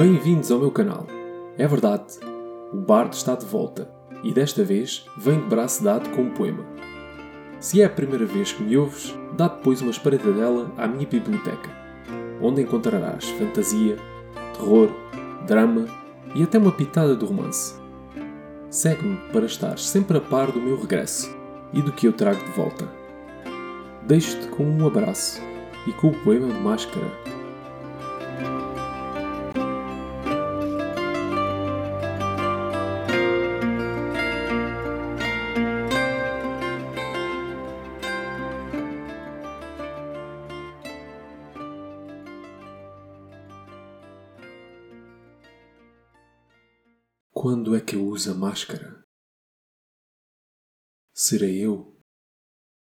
Bem-vindos 0.00 0.50
ao 0.50 0.58
meu 0.58 0.70
canal. 0.70 1.06
É 1.58 1.68
verdade, 1.68 2.18
o 2.72 2.78
Bardo 2.78 3.12
está 3.12 3.34
de 3.34 3.44
volta 3.44 3.86
e 4.24 4.32
desta 4.32 4.64
vez 4.64 5.04
vem 5.18 5.38
de 5.38 5.46
braço 5.46 5.84
dado 5.84 6.08
com 6.08 6.22
um 6.22 6.30
poema. 6.30 6.64
Se 7.58 7.82
é 7.82 7.84
a 7.84 7.90
primeira 7.90 8.24
vez 8.24 8.50
que 8.50 8.62
me 8.62 8.78
ouves, 8.78 9.14
dá 9.36 9.46
depois 9.46 9.82
uma 9.82 9.90
espreitadela 9.90 10.72
à 10.78 10.88
minha 10.88 11.06
biblioteca, 11.06 11.68
onde 12.40 12.62
encontrarás 12.62 13.28
fantasia, 13.28 13.98
terror, 14.54 14.88
drama 15.46 15.84
e 16.34 16.42
até 16.44 16.56
uma 16.56 16.72
pitada 16.72 17.14
de 17.14 17.26
romance. 17.26 17.78
Segue-me 18.70 19.18
para 19.30 19.44
estar 19.44 19.78
sempre 19.78 20.16
a 20.16 20.20
par 20.22 20.50
do 20.50 20.62
meu 20.62 20.80
regresso 20.80 21.30
e 21.74 21.82
do 21.82 21.92
que 21.92 22.08
eu 22.08 22.14
trago 22.14 22.42
de 22.42 22.52
volta. 22.52 22.88
Deixo-te 24.06 24.46
com 24.46 24.64
um 24.64 24.86
abraço 24.86 25.42
e 25.86 25.92
com 25.92 26.08
o 26.08 26.18
poema 26.24 26.48
de 26.48 26.58
máscara 26.58 27.30
Quando 47.42 47.74
é 47.74 47.80
que 47.80 47.96
eu 47.96 48.04
uso 48.04 48.32
a 48.32 48.34
máscara? 48.34 49.02
Serei 51.10 51.64
eu, 51.64 51.98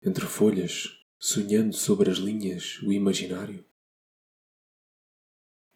entre 0.04 0.26
folhas, 0.26 0.88
sonhando 1.20 1.76
sobre 1.76 2.10
as 2.10 2.18
linhas 2.18 2.82
o 2.82 2.92
imaginário? 2.92 3.64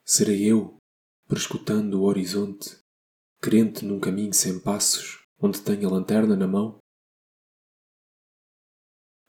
Serei 0.04 0.52
eu, 0.52 0.80
prescutando 1.28 2.02
o 2.02 2.06
horizonte, 2.06 2.84
crente 3.40 3.86
num 3.86 4.00
caminho 4.00 4.34
sem 4.34 4.60
passos, 4.60 5.24
onde 5.38 5.64
tenho 5.64 5.88
a 5.88 5.92
lanterna 5.92 6.36
na 6.36 6.48
mão? 6.48 6.80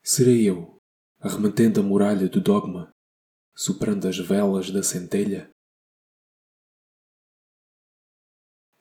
Serei 0.02 0.48
eu, 0.48 0.78
arremetendo 1.20 1.80
a 1.80 1.82
muralha 1.82 2.26
do 2.26 2.40
dogma, 2.40 2.90
soprando 3.54 4.08
as 4.08 4.16
velas 4.16 4.70
da 4.70 4.82
centelha? 4.82 5.54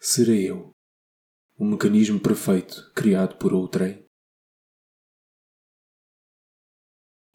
Serei 0.08 0.48
eu, 0.52 0.70
o 1.58 1.66
mecanismo 1.66 2.22
perfeito 2.22 2.94
criado 2.94 3.40
por 3.40 3.52
outrem? 3.52 4.08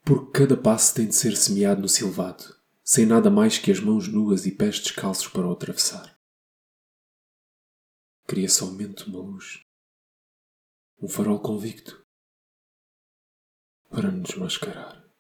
Porque 0.05 0.31
cada 0.31 0.57
passo 0.57 0.95
tem 0.95 1.09
de 1.09 1.17
ser 1.17 1.37
semeado 1.37 1.81
no 1.83 1.89
silvado, 1.89 2.45
sem 2.85 3.05
nada 3.05 3.29
mais 3.29 3.59
que 3.59 3.73
as 3.73 3.81
mãos 3.81 4.07
nuas 4.07 4.47
e 4.47 4.57
pés 4.57 4.79
descalços 4.79 5.27
para 5.27 5.49
o 5.49 5.53
atravessar. 5.53 6.17
Queria 8.29 8.49
somente 8.49 9.09
uma 9.09 9.19
luz, 9.19 9.67
um 11.03 11.09
farol 11.09 11.41
convicto, 11.41 12.07
para 13.91 14.13
nos 14.13 14.37
mascarar. 14.37 15.00